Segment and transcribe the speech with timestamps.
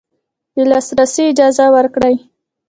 [0.55, 2.15] د لاسرسي اجازه ورکړي